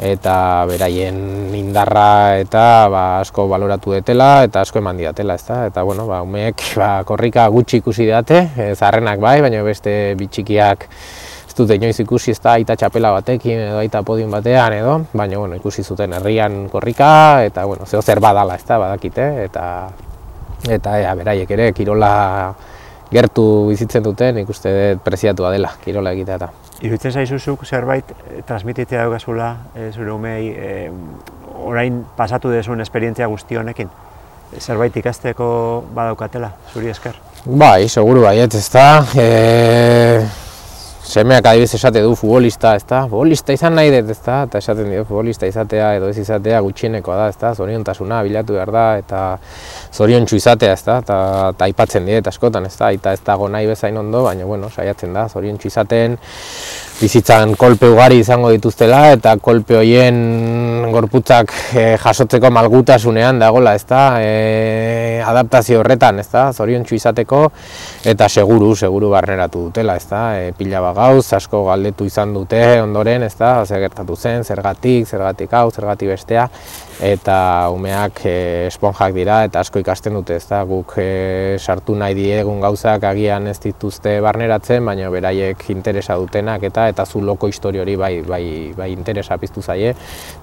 [0.00, 5.66] eta beraien indarra eta ba, asko baloratu detela eta asko eman diatela, ezta?
[5.68, 10.88] Eta bueno, ba umeek ba, korrika gutxi ikusi date, e, zarrenak bai, baina beste bitxikiak
[11.50, 15.60] ez dute inoiz ikusi ezta aita txapela batekin edo aita podium batean edo, baina bueno,
[15.60, 18.80] ikusi zuten herrian korrika eta bueno, zeo zer badala, ezta?
[18.80, 19.66] Badakite eta
[20.68, 22.10] eta ea, beraiek ere kirola
[23.12, 26.69] gertu bizitzen duten ikuste dut preziatua dela kirola egitea eta.
[26.80, 30.90] Iruditzen zaizuzuk zerbait e, transmititzea daukazula e, zure umei e,
[31.60, 33.90] orain pasatu dezun esperientzia guzti honekin?
[34.58, 35.50] Zerbait ikasteko
[35.94, 37.20] badaukatela, zuri esker?
[37.44, 38.86] Bai, seguru bai, ez da.
[39.14, 39.28] E,
[41.10, 43.00] semeak adibidez esate du futbolista, ezta?
[43.10, 44.44] Futbolista izan nahi dut, ezta?
[44.46, 47.50] Eta esaten dio futbolista izatea edo ez izatea gutxienekoa da, ezta?
[47.58, 49.22] Zoriontasuna bilatu behar da eta
[49.90, 51.00] zoriontsu izatea, ezta?
[51.02, 51.16] Eta
[51.58, 52.92] ta aipatzen diet askotan, ezta?
[52.94, 56.16] Eta ez dago nahi bezain ondo, baina bueno, saiatzen da zoriontsu izaten
[57.00, 60.18] bizitzan kolpe ugari izango dituztela eta kolpe hoien
[60.92, 64.02] gorputzak e, jasotzeko malgutasunean dagola, ezta?
[64.20, 66.50] E, adaptazio horretan, ezta?
[66.52, 67.46] Zoriontsu izateko
[68.12, 70.24] eta seguru, seguru barneratu dutela, ezta?
[70.42, 73.54] E, pila gauz, asko galdetu izan dute ondoren, ezta?
[73.64, 76.48] Zer gertatu zen, zergatik, zergatik hau, zergatik bestea
[77.00, 77.36] eta
[77.72, 78.34] umeak e,
[78.68, 80.60] esponjak dira eta asko ikasten dute, ezta?
[80.68, 86.88] Guk e, sartu nahi diegun gauzak agian ez dituzte barneratzen, baina beraiek interesa dutenak eta
[86.92, 88.44] eta zu loko histori hori bai, bai,
[88.76, 89.94] bai interesa piztu zaie,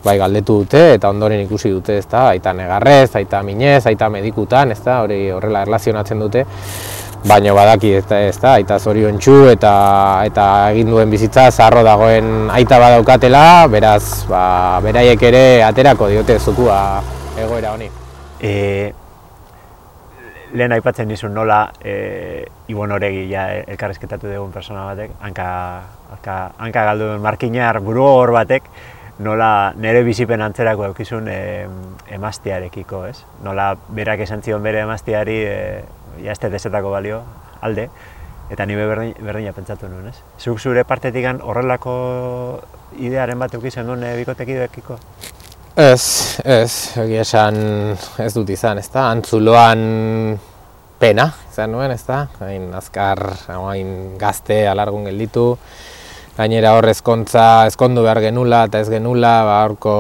[0.04, 2.30] bai galdetu dute eta ondoren ikusi dute, ezta?
[2.34, 5.04] Aita negarrez, aita minez, aita medikutan, ezta?
[5.06, 6.48] Hori horrela erlazionatzen dute
[7.26, 9.74] baina badaki ez da, ez da, aita zoriontsu eta
[10.28, 14.44] eta egin duen bizitza zarro dagoen aita badaukatela, beraz, ba,
[14.86, 16.80] beraiek ere aterako diote zukua
[17.38, 17.90] egoera honi.
[18.42, 18.54] E,
[20.54, 25.48] lehen aipatzen nizun nola e, Ibon Oregi ja elkarrezketatu dugun persona batek, hanka,
[26.14, 28.70] hanka, hanka galdu duen markinar buru hor batek,
[29.20, 31.40] nola nire bizipen antzerako eukizun e,
[32.14, 33.18] emaztiarekiko, ez?
[33.44, 35.58] Nola berak esan zion bere emaztiari e,
[36.24, 37.22] ja ez desetako balio,
[37.62, 37.88] alde,
[38.54, 40.22] eta nire berdin, berdina pentsatu nuen, ez?
[40.40, 41.96] Zuk zure partetik horrelako
[43.00, 45.00] idearen bat eukizen duen bikotekideekiko?
[45.78, 47.58] Ez, ez, egia esan
[48.24, 50.38] ez dut izan, ez da, antzuloan
[50.98, 53.22] pena izan nuen, ez da, hain azkar,
[53.54, 55.52] hain gazte, alargun gelditu,
[56.38, 59.94] gainera hor ezkontza, ezkondu behar genula eta ez genula, ba, horko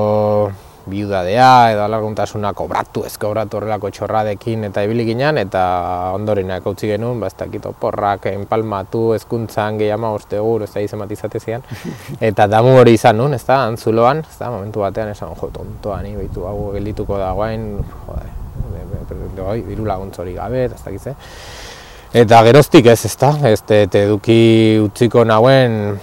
[0.87, 5.63] biudadea edo alarguntasuna kobratu, ez kobratu horrelako txorradekin eta ibili ginen, eta
[6.15, 10.83] ondorenak utzi genuen, ba, ez dakit oporrak, enpalmatu, ezkuntzan, gehi ama uste gur, ez da
[10.85, 11.65] izan bat izate zian.
[12.29, 16.03] Eta damu hori izan nuen, ez da, antzuloan, ez da, momentu batean esan, jo, tontoa,
[16.05, 17.71] ni, behitu, hau geldituko da guain,
[18.05, 18.29] jode,
[19.67, 21.15] diru laguntz hori gabe, ez dakit ze.
[22.21, 24.37] Eta geroztik ez, ez da, ez eduki
[24.85, 25.97] utziko nauen,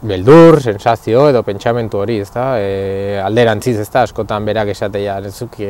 [0.00, 2.52] beldur, sensazio edo pentsamentu hori, ezta?
[2.62, 4.04] E, alderantziz, ezta?
[4.06, 5.18] Askotan berak esatea,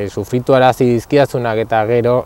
[0.08, 2.18] sufritu arazi dizkiazunak eta gero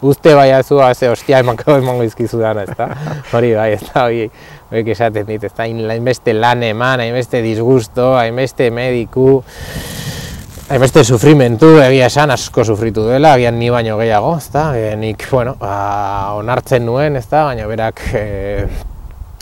[0.00, 2.88] guzte bai azu, ze ostia emanko emango izkizu dana, ezta?
[3.34, 4.28] Hori bai, ezta, hori,
[4.70, 5.64] hori esaten dit, ezta?
[5.64, 9.40] Hainbeste lan eman, hainbeste disgusto, hainbeste mediku,
[10.68, 14.70] hainbeste sufrimentu, egia esan asko sufritu dela, agian ni baino gehiago, ezta?
[14.78, 17.42] E, nik, bueno, ba, onartzen nuen, ezta?
[17.50, 18.68] Baina berak, e,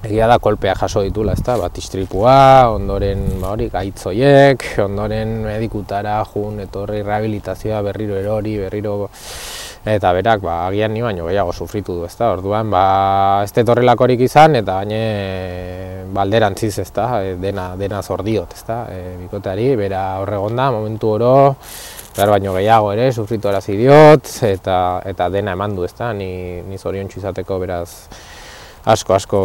[0.05, 1.57] egia da kolpea jaso ditula, ezta?
[1.61, 9.09] Bat istripua, ondoren ba hori gaitzoiek, ondoren medikutara jun etorri rehabilitazioa berriro erori, berriro
[9.87, 12.33] eta berak ba agian ni baino gehiago sufritu du, ezta?
[12.35, 17.23] Orduan ba ez etorrelakorik izan eta gaine balderantziz, ezta?
[17.23, 18.85] E, dena dena zordiot, ezta?
[18.91, 21.35] E, bikoteari bera horregonda momentu oro
[22.17, 26.79] behar baino gehiago ere, sufritu arazi diot, eta, eta dena eman du, ezta, ni, ni
[26.81, 27.91] zoriontsu izateko beraz
[28.87, 29.41] asko asko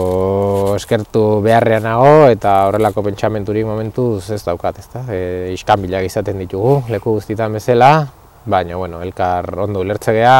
[0.77, 5.01] eskertu beharrean nago eta horrelako pentsamenturik momentuz ez daukat, ezta?
[5.10, 7.91] E, iskanbilak izaten ditugu leku guztietan bezala,
[8.45, 10.36] baina bueno, elkar ondo ulertzegea,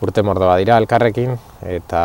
[0.00, 1.36] urte mordo dira elkarrekin
[1.68, 2.02] eta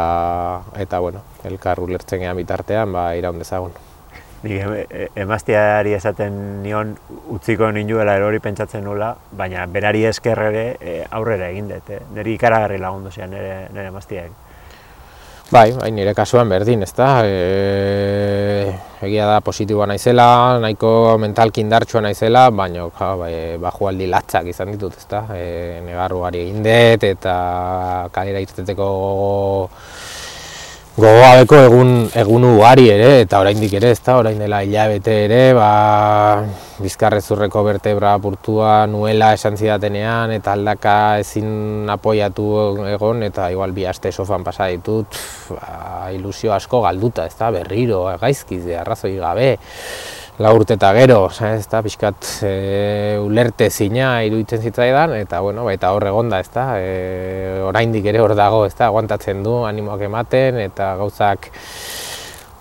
[0.84, 3.72] eta bueno, elkar ulertzegea bitartean ba iraun dezagun.
[4.44, 6.98] Nik e, emaztiari esaten nion
[7.32, 12.04] utziko ninduela erori pentsatzen nula, baina berari esker ere e, aurrera egin dut, eh?
[12.12, 14.52] nire ikaragarri lagundu zian nire, nire emaztiak.
[15.52, 17.08] Bai, bai, nire kasuan berdin, ez da.
[17.28, 18.72] E,
[19.04, 24.72] egia da positiboa naizela, nahiko mentalki indartsua naizela, baina ja, bai, baju aldi latzak izan
[24.74, 25.26] ditut, ez da.
[25.36, 27.36] E, negarru gari egin dut eta
[28.16, 28.88] kalera irteteko
[30.94, 36.44] gogabeko egun egun ugari ere eta oraindik ere, ezta, orain dela hilabete ere, ba
[36.84, 42.46] bizkarrezurreko vertebra apurtua nuela esan zidatenean eta aldaka ezin apoiatu
[42.92, 45.18] egon eta igual bi aste sofan pasa ditut,
[45.50, 49.56] ba, ilusio asko galduta, ezta, berriro, gaizkiz, arrazoi gabe
[50.38, 52.54] la urte eta gero, ez da, pixkat e,
[53.22, 58.34] ulerte zina iruditzen zitzaidan, eta bueno, baita hor egonda, ez da, e, oraindik ere hor
[58.38, 61.52] dago, ez da, aguantatzen du, animoak ematen, eta gauzak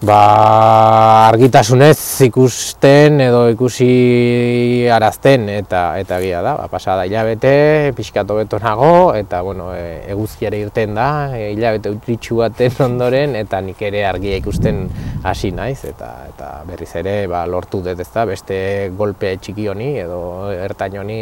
[0.03, 8.59] ba, argitasunez ikusten edo ikusi arazten eta eta egia da, ba, pasada hilabete, pixkatu beto
[8.63, 14.05] nago eta bueno, e, eguzkiare irten da, e, hilabete utritxu baten ondoren eta nik ere
[14.09, 14.83] argia ikusten
[15.23, 20.51] hasi naiz eta eta berriz ere ba, lortu dut ezta beste golpe txiki honi edo
[20.53, 21.21] ertain honi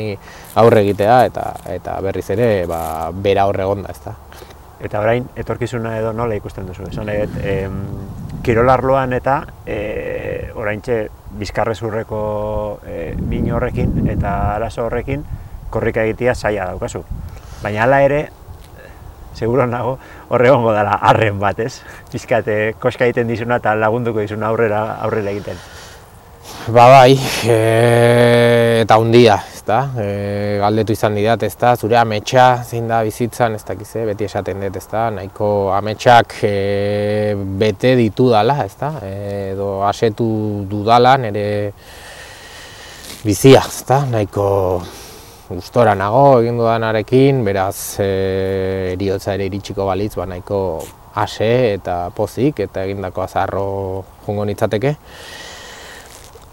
[0.62, 4.16] aurre egitea eta eta berriz ere ba, bera horre egonda ezta.
[4.80, 6.86] Eta orain etorkizuna edo nola ikusten duzu?
[6.88, 7.26] Esan nahi,
[8.42, 11.06] kirolarloan eta e, oraintxe
[11.40, 12.20] bizkarrezurreko
[12.86, 15.24] e, min horrekin eta arazo horrekin
[15.70, 17.04] korrika egitea zaila daukazu.
[17.62, 18.20] Baina hala ere,
[19.34, 19.98] seguro nago,
[20.28, 21.82] horre hongo dela arren bat, ez?
[22.12, 25.60] Bizkate, koska egiten dizuna eta lagunduko dizuna aurrera, aurrera egiten.
[26.74, 27.14] Ba bai,
[27.46, 29.38] e, eta hundia,
[29.70, 34.02] ez da, e, galdetu izan didat, ez da, zure ametsa zein da bizitzan, ez dakize,
[34.08, 39.12] beti esaten dut, ez da, nahiko ametsak e, bete ditu dala, ez da, e,
[39.52, 40.26] edo asetu
[40.70, 41.44] dudala nire
[43.22, 44.46] bizia, ez da, nahiko
[45.50, 48.10] gustora nago egin dudanarekin, beraz e,
[48.96, 50.64] eriotza ere iritsiko balitz, ba, nahiko
[51.20, 53.68] ase eta pozik eta egindako azarro
[54.26, 54.96] jungo nitzateke.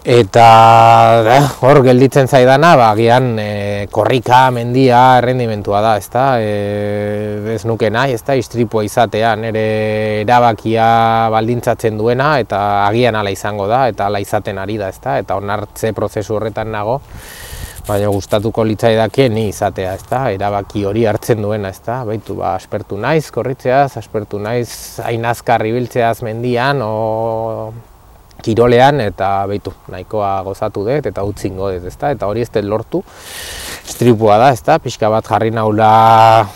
[0.08, 6.22] Eta eh, hor gelditzen zaidana, ba, gian e, korrika, mendia, errendimentua da, ezta?
[6.40, 8.38] E, ez nuke nahi, ezta?
[8.40, 9.64] Istripua izatea nire
[10.22, 10.86] erabakia
[11.34, 15.18] baldintzatzen duena eta agian ala izango da eta ala izaten ari da, ezta?
[15.20, 17.02] Eta onartze prozesu horretan nago
[17.88, 20.24] baina gustatuko litzaidake ni izatea, ezta?
[20.32, 22.00] Erabaki hori hartzen duena, ezta?
[22.08, 24.72] Baitu ba aspertu naiz korritzeaz, aspertu naiz
[25.04, 26.96] hain azkar ibiltzeaz mendian o
[28.44, 32.12] kirolean eta baitu nahikoa gozatu dut eta utzingo dut, ezta?
[32.16, 33.04] Eta hori ez dut lortu.
[33.88, 34.78] Stripua da, ezta?
[34.84, 35.92] Pixka bat jarri naula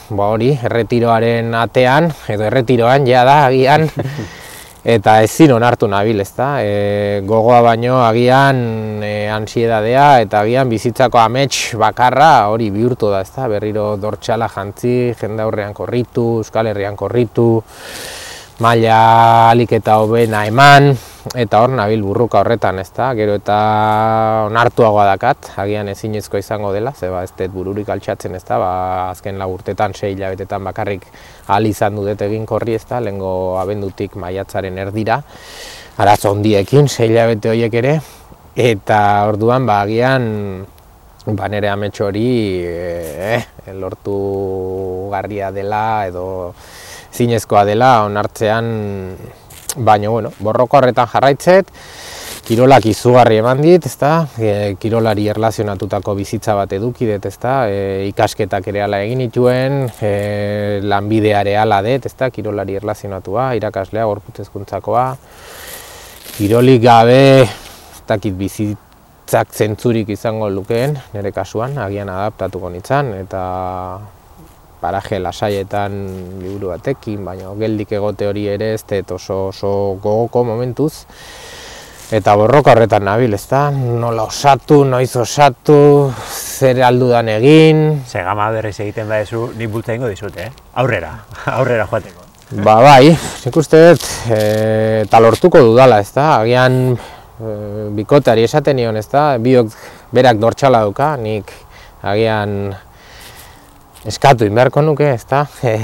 [0.10, 3.88] ba hori, erretiroaren atean edo erretiroan ja da agian
[4.96, 6.56] eta ezin onartu nabil, ezta?
[6.66, 13.48] E, gogoa baino agian e, ansiedadea eta agian bizitzako amets bakarra hori bihurtu da, ezta?
[13.52, 17.64] Berriro dortxala jantzi, jende aurrean korritu, Euskal Herrian korritu,
[18.60, 20.92] maila alik eta hobena eman,
[21.38, 23.12] eta hor nabil burruka horretan, ezta?
[23.18, 23.58] Gero eta
[24.48, 28.58] onartuagoa dakat, agian ezinezko izango dela, zeba ez dut bururik altxatzen, ezta?
[28.62, 28.72] Ba,
[29.12, 31.06] azken lagurtetan, sei hilabetetan bakarrik
[31.48, 35.22] ahal izan dut egin korri ez da, lehenko abendutik maiatzaren erdira,
[35.98, 37.96] arazo ondiekin, sei bete horiek ere,
[38.56, 40.66] eta orduan ba, agian
[41.26, 43.42] ba, nire ametxo hori eh,
[43.74, 46.54] lortu garria dela edo
[47.22, 48.72] zinezkoa dela onartzean,
[49.78, 51.70] baina bueno, borroko horretan jarraitzet,
[52.48, 54.12] kirolak izugarri eman dit, ezta?
[54.42, 57.56] E, kirolari erlazionatutako bizitza bat eduki dut, ezta?
[57.70, 62.32] E, ikasketak ere ala egin dituen, e, lanbidea ala dut, ezta?
[62.34, 65.06] Kirolari erlazionatua, irakaslea, gorputzezkuntzakoa.
[66.38, 73.46] Kirolik gabe, ez dakit bizitzak zentzurik izango lukeen, nire kasuan, agian adaptatuko nintzen, eta
[74.82, 75.98] paraje lasaietan
[76.42, 80.94] liburu batekin, baina geldik egote hori ere ez oso, oso gogoko momentuz
[82.12, 83.70] eta borroka horretan nabil, ezta?
[83.72, 88.02] Nola osatu, noiz osatu, zer aldudan egin...
[88.08, 90.50] Segama berriz egiten badezu, nik bultza ingo dizut, eh?
[90.82, 91.14] Aurrera,
[91.58, 92.28] aurrera joateko.
[92.66, 93.14] Ba, bai,
[93.46, 94.42] nik uste dut, e,
[95.06, 96.34] eta lortuko dudala, ezta?
[96.42, 97.56] Agian e,
[97.96, 99.30] bikoteari esaten nion, ezta?
[99.40, 99.72] Biok
[100.12, 101.56] berak dortxala duka, nik
[102.04, 102.74] agian
[104.08, 105.46] eskatu inberko nuke, ezta?
[105.72, 105.78] E,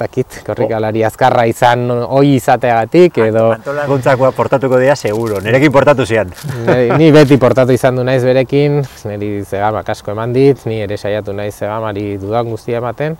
[0.00, 3.50] dakit, korrikalari azkarra izan hoi izateagatik edo...
[3.58, 6.32] Antolakuntzakoa portatuko dira seguro, nirekin portatu zian.
[7.00, 8.80] ni beti portatu izan du naiz berekin,
[9.10, 13.18] niri zegamak asko eman dit, ni ere saiatu naiz zegamari dudan guztia ematen.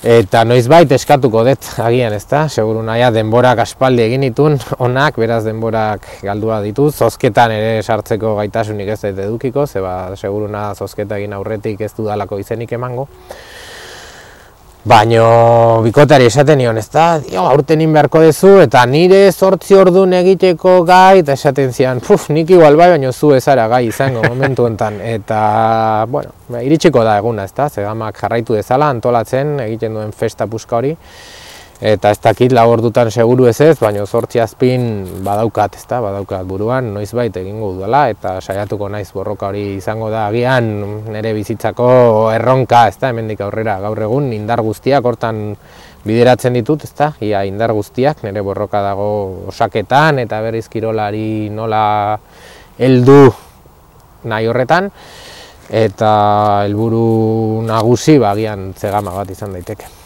[0.00, 4.54] Eta noiz bait eskatuko dut agian ezta, seguru naia denborak aspaldi egin ditun,
[4.86, 10.70] onak, beraz denborak galdua ditu, zozketan ere sartzeko gaitasunik ez dut edukiko, zeba seguru na
[10.72, 13.10] zozketa egin aurretik ez dudalako izenik emango.
[14.80, 20.78] Baino bikotari esaten nion, ez da, dio, aurten beharko duzu, eta nire sortzi ordun egiteko
[20.88, 24.96] gai, eta esaten zian, puf, nik igual bai, baino zu ezara gai izango momentu enten.
[25.20, 30.80] Eta, bueno, iritsiko da eguna, ez da, zegamak jarraitu dezala, antolatzen, egiten duen festa puska
[30.80, 30.96] hori
[31.80, 34.82] eta ez dakit lau ordutan seguru ez ez, baina zortzi azpin
[35.24, 40.26] badaukat, ezta, badaukat buruan, noiz bait egingo dudala, eta saiatuko naiz borroka hori izango da
[40.28, 40.68] agian
[41.08, 41.88] nire bizitzako
[42.34, 45.56] erronka, ezta, hemendik aurrera gaur egun indar guztiak hortan
[46.04, 49.08] bideratzen ditut, ezta, ia indar guztiak nire borroka dago
[49.48, 52.18] osaketan eta berriz kirolari nola
[52.76, 53.22] heldu
[54.28, 54.92] nahi horretan,
[55.70, 56.12] eta
[56.66, 59.99] helburu nagusi bagian zegama bat izan daiteke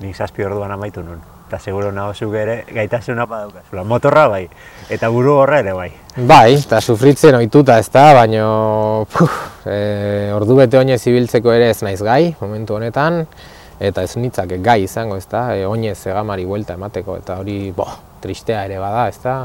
[0.00, 1.20] nik zazpi orduan amaitu nun.
[1.46, 3.84] Eta seguro nago zuk ere gaitasuna badaukazula.
[3.86, 4.48] Motorra bai,
[4.90, 5.90] eta buru horra ere bai.
[6.16, 8.42] Bai, eta sufritzen ohituta ez da, baina
[9.64, 9.76] e,
[10.34, 13.22] ordu bete oinez ibiltzeko ere ez naiz gai, momentu honetan,
[13.78, 17.86] eta ez nitzak gai izango ez da, e, oinez egamari buelta emateko, eta hori, bo,
[18.26, 19.38] tristea ere bada ez da.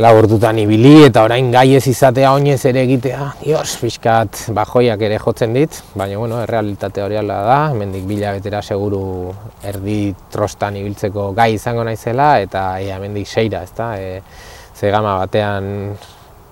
[0.00, 5.52] Laburtutan ibili eta orain gai ez izatea oinez ere egitea, dios, pixkat bajoiak ere jotzen
[5.52, 11.84] dit, baina bueno, errealitate hori da, hemendik bila betera seguru erdi trostan ibiltzeko gai izango
[11.84, 13.92] naizela eta ea hemendik seira, ezta?
[14.00, 14.22] E,
[14.74, 15.92] ze gama batean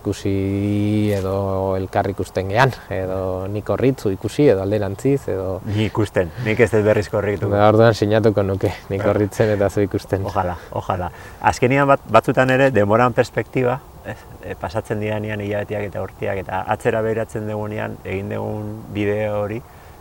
[0.00, 5.60] ikusi edo elkar ikusten gean, edo nik horritzu ikusi edo alderantziz edo...
[5.68, 7.50] Ni ikusten, nik ez dut berriz korritu.
[7.52, 10.24] Da, orduan sinatuko nuke, nik horritzen eta zu ikusten.
[10.30, 11.10] Ojala, ojala.
[11.52, 13.78] Azkenian bat, batzutan ere, demoran perspektiba,
[14.08, 19.60] ez, e, pasatzen dianean hilabetiak eta urtiak eta atzera behiratzen dugunean egin dugun bideo hori,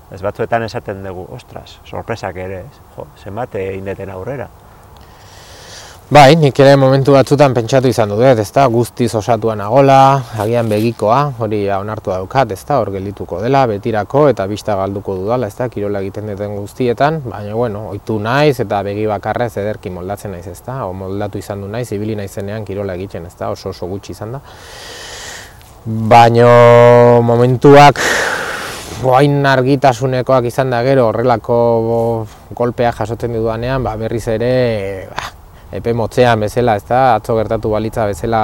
[0.09, 4.49] ez batzuetan esaten dugu, ostras, sorpresak ere, ez, jo, zenbat egin deten aurrera.
[6.09, 9.97] Bai, nik ere momentu batzutan pentsatu izan dut, ezta, guztiz osatua nagola,
[10.41, 15.69] agian begikoa, hori onartu daukat, ezta, hor geldituko dela, betirako eta bista galduko dudala, ezta,
[15.69, 20.81] kirola egiten duten guztietan, baina, bueno, oitu naiz eta begi bakarrez ederki moldatzen naiz, ezta,
[20.89, 24.41] o moldatu izan du naiz, ibili naizenean kirola egiten, ezta, oso oso gutxi izan da.
[25.85, 26.49] Baina
[27.21, 28.01] momentuak
[29.03, 31.57] Boain argitasunekoak izan da gero horrelako
[32.57, 34.55] golpea jasotzen dudanean, ba, berriz ere
[35.13, 35.35] ba,
[35.71, 38.43] epe motzean bezala, ez da, atzo gertatu balitza bezala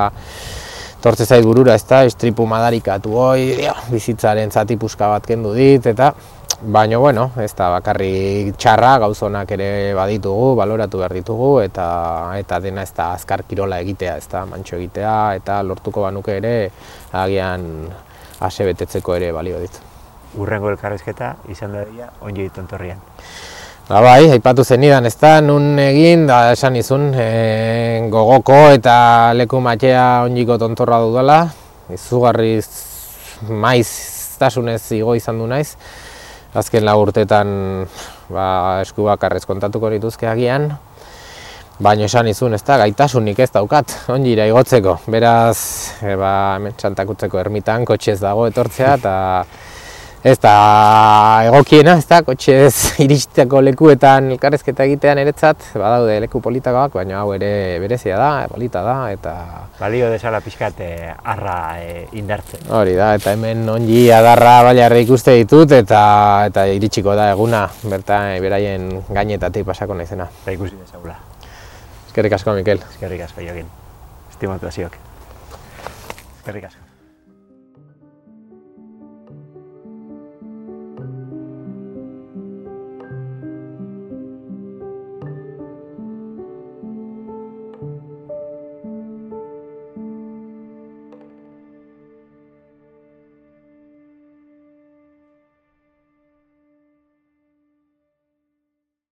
[1.02, 6.14] tortze zait burura, ez da, estripu madarikatu hoi, bizitzaren zati puska bat kendu dit, eta
[6.62, 11.88] baina, bueno, ez da, bakarri txarra, gauzonak ere baditugu, baloratu behar ditugu, eta
[12.40, 16.56] eta dena ez da, azkar kirola egitea, ez da, mantxo egitea, eta lortuko banuke ere,
[17.14, 17.68] agian
[18.46, 19.82] ase betetzeko ere balio dit.
[20.42, 23.00] Urrengo elkarrezketa izan da dira, ongi ditontorrian.
[23.86, 28.96] Ba bai, aipatu zenidan, ez da, nun egin, da esan izun, e, gogoko eta
[29.38, 31.36] leku matxea onjiko tontorra dudala,
[31.94, 32.56] izugarri
[33.46, 33.86] maiz
[34.42, 35.76] tasunez igo izan du naiz,
[36.58, 37.54] azken lau urtetan
[38.34, 38.48] ba,
[38.82, 40.72] esku bakarrez kontatuko dituzke agian,
[41.78, 45.60] baina esan izun, ez da, gaitasunik ez daukat, onjira igotzeko, beraz,
[46.02, 49.16] e, ba, hemen txantakutzeko ermitan, kotxez dago etortzea, eta
[50.26, 52.74] ez da egokiena, ez da, kotxez
[53.06, 57.52] iristeko lekuetan elkarrezketa egitean eretzat, badaude leku politakoak, baina hau ere
[57.84, 59.36] berezia da, polita da, eta...
[59.78, 62.66] Balio desala pixkat eh, arra e, indartzen.
[62.74, 66.02] Hori da, eta hemen ongi adarra baliarra ikuste ditut, eta
[66.50, 70.26] eta iritsiko da eguna, bertan beraien gainetatik pasako naizena.
[70.42, 71.20] Eta ikusi desagula.
[72.08, 72.82] Eskerrik asko, Mikel.
[72.96, 73.70] Eskerrik asko, jogin.
[74.34, 74.98] Estimatu hasiok.
[76.40, 76.85] Eskerrik asko.